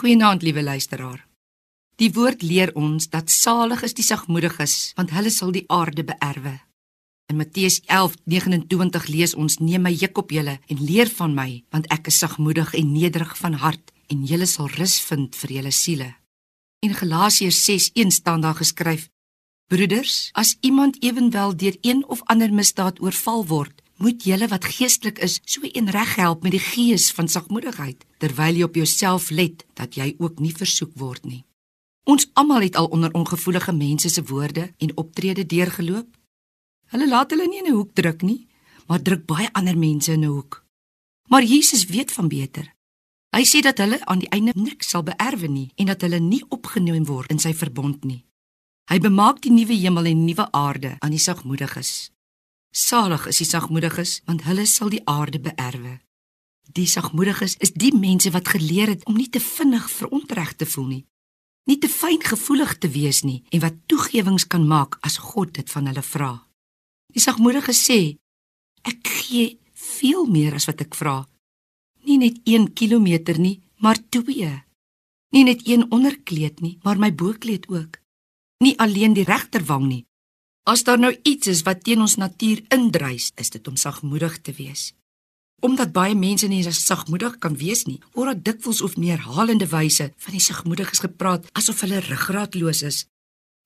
[0.00, 1.26] Goeienaand, liewe luisteraar.
[2.00, 6.54] Die woord leer ons dat salig is die sagmoediges, want hulle sal die aarde beerwe.
[7.28, 11.90] In Matteus 11:29 lees ons: "Neem my juk op julle en leer van my, want
[11.92, 16.14] ek is sagmoedig en nederig van hart, en julle sal rus vind vir julle siele."
[16.80, 19.10] In Galasiërs 6:1 staan daar geskryf:
[19.68, 25.18] Broeders, as iemand ewenwel deur een of ander misdaad oorval word, moet julle wat geestelik
[25.18, 29.94] is, so een reghelp met die gees van sagmoedigheid, terwyl jy op jouself let dat
[29.94, 31.44] jy ook nie versoek word nie.
[32.08, 36.08] Ons almal het al onder ongevoelige mense se woorde en optrede deurgeloop.
[36.90, 38.46] Hulle laat hulle nie in 'n hoek druk nie,
[38.86, 40.64] maar druk baie ander mense in 'n hoek.
[41.28, 42.74] Maar Jesus weet van beter.
[43.30, 46.44] Hy sê dat hulle aan die einde niks sal beerwe nie en dat hulle nie
[46.48, 48.24] opgeneem word in sy verbond nie.
[48.90, 52.10] Hy bemaak die nuwe hemel en nuwe aarde aan die sagmoediges.
[52.70, 55.98] Salig is die sagmoediges, want hulle sal die aarde beerwe.
[56.70, 60.86] Die sagmoediges is die mense wat geleer het om nie te vinnig verontreg te voel
[60.86, 61.04] nie,
[61.66, 65.90] nie te fyngevoelig te wees nie en wat toegewings kan maak as God dit van
[65.90, 66.30] hulle vra.
[67.10, 67.98] Die sagmoediges sê:
[68.86, 71.24] Ek gee veel meer as wat ek vra.
[72.06, 74.52] Nie net 1 km nie, maar 2.
[75.34, 77.98] Nie net een onderkleed nie, maar my bokleed ook
[78.60, 80.04] nie alleen die regterwang nie.
[80.70, 84.52] As daar nou iets is wat teen ons natuur indrys, is dit om sagmoedig te
[84.54, 84.92] wees.
[85.66, 90.06] Omdat baie mense nie as sagmoedig kan wees nie, word daar dikwels of neerhalende wyse
[90.16, 93.00] van die sagmoediges gepraat asof hulle ruggraatloos is.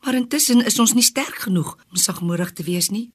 [0.05, 3.10] Maar intussen is ons nie sterk genoeg om sagmoedig te wees nie.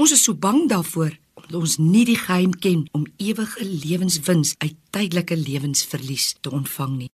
[0.00, 4.80] Ons is so bang daarvoor omdat ons nie die geheim ken om ewige lewenswins uit
[4.90, 7.12] tydelike lewensverlies te ontvang nie.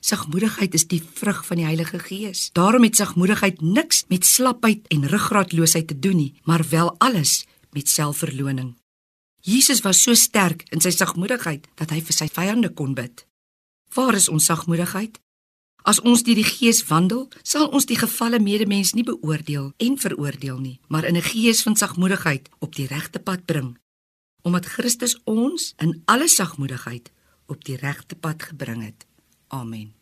[0.00, 2.48] Sagmoedigheid is die vrug van die Heilige Gees.
[2.56, 7.88] Daarom het sagmoedigheid niks met slapheid en ruggraatloosheid te doen nie, maar wel alles met
[7.88, 8.74] selfverloning.
[9.40, 13.26] Jesus was so sterk in sy sagmoedigheid dat hy vir sy vyande kon bid.
[13.92, 15.20] Waar is ons sagmoedigheid?
[15.84, 20.58] As ons deur die Gees wandel, sal ons die gefalle medemens nie beoordeel en veroordeel
[20.60, 23.76] nie, maar in 'n gees van sagmoedigheid op die regte pad bring,
[24.42, 27.12] omdat Christus ons in alle sagmoedigheid
[27.46, 29.09] op die regte pad gebring het.
[29.52, 29.99] Amen.